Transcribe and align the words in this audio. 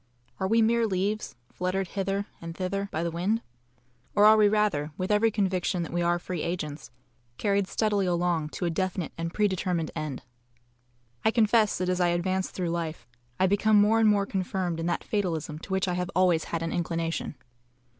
Are 0.39 0.47
we 0.47 0.63
mere 0.63 0.87
leaves, 0.87 1.35
fluttered 1.53 1.89
hither 1.89 2.25
and 2.41 2.57
thither 2.57 2.89
by 2.91 3.03
the 3.03 3.11
wind, 3.11 3.43
or 4.15 4.25
are 4.25 4.35
we 4.35 4.47
rather, 4.49 4.91
with 4.97 5.11
every 5.11 5.29
conviction 5.29 5.83
that 5.83 5.93
we 5.93 6.01
are 6.01 6.17
free 6.17 6.41
agents, 6.41 6.89
carried 7.37 7.67
steadily 7.67 8.07
along 8.07 8.49
to 8.53 8.65
a 8.65 8.71
definite 8.71 9.11
and 9.15 9.31
pre 9.31 9.47
determined 9.47 9.91
end? 9.95 10.23
I 11.23 11.29
confess 11.29 11.77
that 11.77 11.87
as 11.87 12.01
I 12.01 12.07
advance 12.07 12.49
through 12.49 12.69
life, 12.69 13.05
I 13.39 13.45
become 13.45 13.79
more 13.79 13.99
and 13.99 14.09
more 14.09 14.25
confirmed 14.25 14.79
in 14.79 14.87
that 14.87 15.03
fatalism 15.03 15.59
to 15.59 15.71
which 15.71 15.87
I 15.87 15.93
have 15.93 16.09
always 16.15 16.45
had 16.45 16.63
an 16.63 16.71
inclination. 16.71 17.35